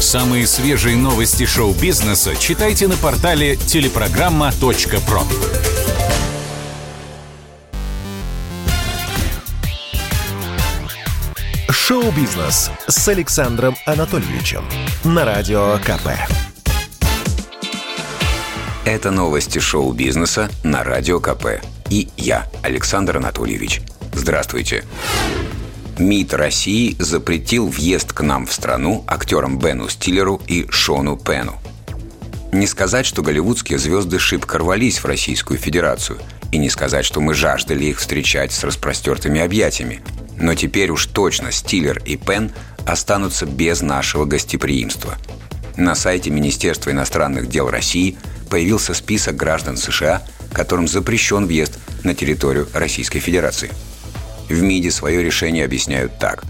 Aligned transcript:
Самые 0.00 0.46
свежие 0.46 0.96
новости 0.96 1.46
шоу-бизнеса 1.46 2.36
читайте 2.36 2.88
на 2.88 2.96
портале 2.96 3.56
телепрограмма.про. 3.56 5.22
Шоу-бизнес 11.70 12.70
с 12.86 13.08
Александром 13.08 13.76
Анатольевичем 13.86 14.64
на 15.04 15.24
Радио 15.24 15.78
КП. 15.84 16.08
Это 18.84 19.10
новости 19.10 19.58
шоу-бизнеса 19.58 20.50
на 20.62 20.84
Радио 20.84 21.20
КП. 21.20 21.62
И 21.90 22.08
я, 22.16 22.46
Александр 22.62 23.16
Анатольевич. 23.16 23.80
Здравствуйте. 24.12 24.84
МИД 25.98 26.34
России 26.34 26.96
запретил 26.98 27.68
въезд 27.68 28.12
к 28.12 28.20
нам 28.20 28.46
в 28.46 28.52
страну 28.52 29.04
актерам 29.06 29.60
Бену 29.60 29.88
Стиллеру 29.88 30.40
и 30.48 30.66
Шону 30.68 31.16
Пену. 31.16 31.60
Не 32.52 32.66
сказать, 32.66 33.06
что 33.06 33.22
голливудские 33.22 33.78
звезды 33.78 34.18
шибко 34.18 34.58
рвались 34.58 34.98
в 34.98 35.04
Российскую 35.04 35.58
Федерацию, 35.58 36.18
и 36.50 36.58
не 36.58 36.68
сказать, 36.68 37.04
что 37.04 37.20
мы 37.20 37.34
жаждали 37.34 37.84
их 37.84 38.00
встречать 38.00 38.52
с 38.52 38.64
распростертыми 38.64 39.40
объятиями. 39.40 40.02
Но 40.36 40.56
теперь 40.56 40.90
уж 40.90 41.06
точно 41.06 41.52
Стиллер 41.52 42.02
и 42.04 42.16
Пен 42.16 42.50
останутся 42.86 43.46
без 43.46 43.80
нашего 43.80 44.24
гостеприимства. 44.24 45.16
На 45.76 45.94
сайте 45.94 46.30
Министерства 46.30 46.90
иностранных 46.90 47.48
дел 47.48 47.70
России 47.70 48.16
появился 48.50 48.94
список 48.94 49.36
граждан 49.36 49.76
США, 49.76 50.22
которым 50.52 50.88
запрещен 50.88 51.46
въезд 51.46 51.78
на 52.02 52.14
территорию 52.14 52.68
Российской 52.74 53.20
Федерации– 53.20 53.70
в 54.48 54.62
МИДе 54.62 54.90
свое 54.90 55.22
решение 55.22 55.64
объясняют 55.64 56.18
так. 56.18 56.44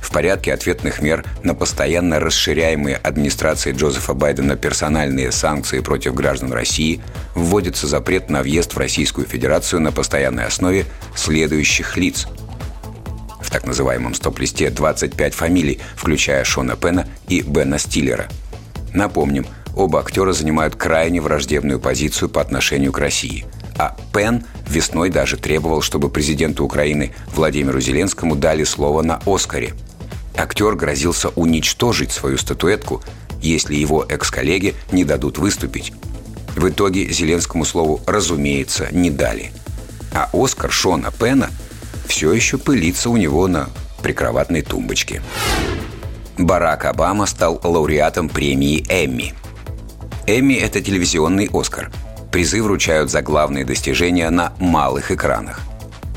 В 0.00 0.10
порядке 0.10 0.52
ответных 0.52 1.00
мер 1.02 1.24
на 1.42 1.54
постоянно 1.54 2.20
расширяемые 2.20 2.96
администрацией 2.96 3.76
Джозефа 3.76 4.14
Байдена 4.14 4.54
персональные 4.54 5.32
санкции 5.32 5.80
против 5.80 6.14
граждан 6.14 6.52
России 6.52 7.00
вводится 7.34 7.86
запрет 7.86 8.30
на 8.30 8.42
въезд 8.42 8.74
в 8.74 8.78
Российскую 8.78 9.26
Федерацию 9.26 9.80
на 9.80 9.92
постоянной 9.92 10.44
основе 10.44 10.84
следующих 11.16 11.96
лиц. 11.96 12.28
В 13.40 13.50
так 13.50 13.66
называемом 13.66 14.14
стоп-листе 14.14 14.70
25 14.70 15.34
фамилий, 15.34 15.80
включая 15.96 16.44
Шона 16.44 16.76
Пена 16.76 17.08
и 17.28 17.40
Бена 17.40 17.78
Стиллера. 17.78 18.28
Напомним, 18.92 19.46
оба 19.74 20.00
актера 20.00 20.32
занимают 20.32 20.76
крайне 20.76 21.20
враждебную 21.20 21.80
позицию 21.80 22.28
по 22.28 22.40
отношению 22.40 22.92
к 22.92 22.98
России– 22.98 23.46
а 23.84 23.96
Пен 24.14 24.44
весной 24.66 25.10
даже 25.10 25.36
требовал, 25.36 25.82
чтобы 25.82 26.08
президенту 26.08 26.64
Украины 26.64 27.12
Владимиру 27.34 27.80
Зеленскому 27.80 28.34
дали 28.34 28.64
слово 28.64 29.02
на 29.02 29.20
«Оскаре». 29.26 29.74
Актер 30.36 30.74
грозился 30.74 31.28
уничтожить 31.30 32.10
свою 32.10 32.38
статуэтку, 32.38 33.02
если 33.42 33.74
его 33.74 34.04
экс-коллеги 34.08 34.74
не 34.90 35.04
дадут 35.04 35.38
выступить. 35.38 35.92
В 36.56 36.68
итоге 36.68 37.12
Зеленскому 37.12 37.64
слову, 37.66 38.00
разумеется, 38.06 38.88
не 38.90 39.10
дали. 39.10 39.52
А 40.14 40.30
Оскар 40.32 40.72
Шона 40.72 41.12
Пена 41.12 41.50
все 42.06 42.32
еще 42.32 42.56
пылится 42.56 43.10
у 43.10 43.18
него 43.18 43.46
на 43.48 43.68
прикроватной 44.02 44.62
тумбочке. 44.62 45.22
Барак 46.38 46.86
Обама 46.86 47.26
стал 47.26 47.60
лауреатом 47.62 48.28
премии 48.28 48.84
«Эмми». 48.88 49.34
«Эмми»— 50.26 50.54
это 50.54 50.80
телевизионный 50.80 51.50
«Оскар», 51.52 51.90
Призы 52.34 52.60
вручают 52.60 53.12
за 53.12 53.22
главные 53.22 53.64
достижения 53.64 54.28
на 54.28 54.54
малых 54.58 55.12
экранах. 55.12 55.60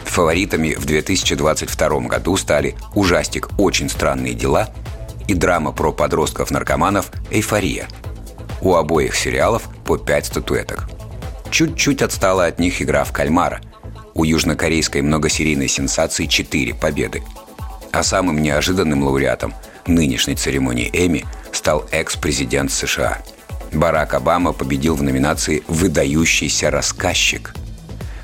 Фаворитами 0.06 0.73
в 0.73 0.84
2022 0.84 2.00
году 2.08 2.36
стали 2.38 2.76
ужастик 2.96 3.50
«Очень 3.60 3.88
странные 3.88 4.34
дела» 4.34 4.70
и 5.28 5.36
драма 5.36 5.73
про 5.73 5.92
подростков-наркоманов 5.92 7.12
«Эйфория». 7.30 7.88
У 8.64 8.73
обоих 8.73 9.14
сериалов 9.14 9.70
по 9.86 10.00
пять 10.00 10.26
статуэток. 10.26 10.90
Чуть-чуть 11.52 12.02
отстала 12.02 12.48
от 12.48 12.58
них 12.58 12.82
игра 12.82 13.04
в 13.04 13.12
кальмара. 13.12 13.62
У 14.16 14.23
южнокорейской 14.23 15.04
многосерийной 15.04 15.67
сенсации 15.67 16.26
четыре 16.26 16.73
победы. 16.73 17.22
А 17.92 18.02
самым 18.02 18.42
неожиданным 18.42 19.04
лауреатом 19.04 19.54
нынешней 19.86 20.36
церемонии 20.36 20.89
Эми 20.92 21.26
стал 21.52 21.86
экс-президент 21.92 22.72
США– 22.72 23.20
Барак 23.77 24.15
Обама 24.15 24.54
победил 24.54 24.95
в 24.95 25.04
номинации 25.04 25.64
«Выдающийся 25.67 26.71
рассказчик». 26.71 27.54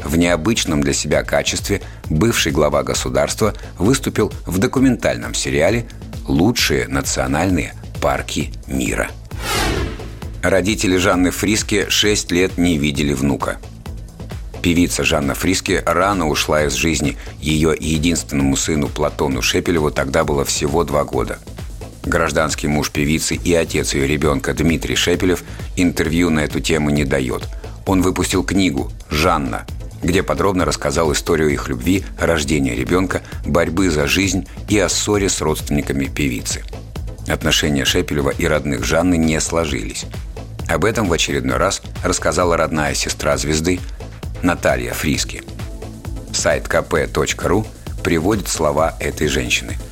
В 0.04 0.18
необычном 0.18 0.82
для 0.82 0.94
себя 0.94 1.24
качестве 1.24 1.82
бывший 2.10 2.52
глава 2.52 2.82
государства 2.82 3.54
выступил 3.78 4.34
в 4.48 4.58
документальном 4.58 5.36
сериале 5.36 5.86
«Лучшие 6.28 6.88
национальные 6.88 7.76
парки 8.02 8.52
мира». 8.66 9.10
Родители 10.42 10.98
Жанны 10.98 11.30
Фриски 11.30 11.86
шесть 11.88 12.32
лет 12.32 12.58
не 12.58 12.78
видели 12.80 13.14
внука. 13.14 13.60
Певица 14.64 15.04
Жанна 15.04 15.36
Фриски 15.36 15.84
рано 15.86 16.30
ушла 16.30 16.64
из 16.66 16.74
жизни. 16.74 17.16
Ее 17.40 17.76
единственному 17.80 18.56
сыну 18.56 18.88
Платону 18.88 19.42
Шепелеву 19.42 19.92
тогда 19.92 20.24
было 20.24 20.44
всего 20.44 20.84
два 20.84 21.04
года– 21.04 21.38
Гражданский 22.06 22.68
муж 22.68 22.92
певицы 22.92 23.36
и 23.36 23.54
отец 23.54 23.94
ее 23.94 24.08
ребенка 24.08 24.54
Дмитрий 24.54 24.96
Шепелев 24.96 25.44
интервью 25.78 26.30
на 26.30 26.42
эту 26.42 26.60
тему 26.60 26.90
не 26.90 27.06
дает. 27.06 27.48
Он 27.86 28.02
выпустил 28.02 28.44
книгу 28.44 28.92
«Жанна», 29.10 29.66
где 30.02 30.22
подробно 30.22 30.66
рассказал 30.66 31.14
историю 31.14 31.50
их 31.50 31.70
любви, 31.70 32.04
рождения 32.20 32.76
ребенка, 32.76 33.22
борьбы 33.46 33.90
за 33.90 34.06
жизнь 34.06 34.48
и 34.68 34.78
о 34.80 34.90
ссоре 34.90 35.30
с 35.30 35.40
родственниками 35.40 36.06
певицы. 36.06 36.64
Отношения 37.28 37.86
Шепелева 37.86 38.32
и 38.32 38.46
родных 38.46 38.84
Жанны 38.84 39.16
не 39.16 39.40
сложились. 39.40 40.06
Об 40.68 40.84
этом 40.84 41.08
в 41.08 41.14
очередной 41.14 41.58
раз 41.58 41.82
рассказала 42.04 42.58
родная 42.58 42.94
сестра 42.96 43.38
звезды 43.38 43.80
Наталья 44.42 44.94
Фриски. 44.94 45.44
Сайт 46.34 46.68
kp.ru 46.68 47.66
приводит 48.04 48.50
слова 48.50 48.98
этой 49.00 49.30
женщины– 49.30 49.78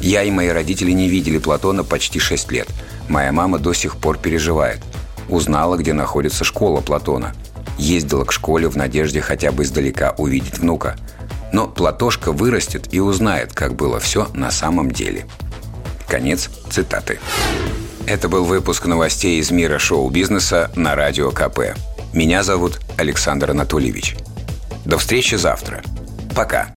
я 0.00 0.22
и 0.22 0.30
мои 0.30 0.48
родители 0.48 0.92
не 0.92 1.08
видели 1.08 1.38
Платона 1.38 1.84
почти 1.84 2.18
6 2.18 2.52
лет. 2.52 2.68
Моя 3.08 3.32
мама 3.32 3.58
до 3.58 3.72
сих 3.72 3.96
пор 3.96 4.18
переживает. 4.18 4.80
Узнала, 5.28 5.76
где 5.76 5.92
находится 5.92 6.44
школа 6.44 6.80
Платона. 6.80 7.34
Ездила 7.78 8.24
к 8.24 8.32
школе 8.32 8.68
в 8.68 8.76
надежде 8.76 9.20
хотя 9.20 9.52
бы 9.52 9.62
издалека 9.62 10.14
увидеть 10.18 10.58
внука. 10.58 10.96
Но 11.52 11.66
Платошка 11.66 12.32
вырастет 12.32 12.92
и 12.92 13.00
узнает, 13.00 13.52
как 13.52 13.74
было 13.74 13.98
все 14.00 14.28
на 14.34 14.50
самом 14.50 14.90
деле. 14.90 15.26
Конец 16.08 16.50
цитаты. 16.70 17.18
Это 18.06 18.28
был 18.28 18.44
выпуск 18.44 18.86
новостей 18.86 19.38
из 19.40 19.50
мира 19.50 19.78
шоу-бизнеса 19.78 20.70
на 20.74 20.94
Радио 20.94 21.30
КП. 21.30 21.76
Меня 22.14 22.42
зовут 22.42 22.80
Александр 22.96 23.50
Анатольевич. 23.50 24.16
До 24.86 24.96
встречи 24.96 25.34
завтра. 25.34 25.82
Пока. 26.34 26.77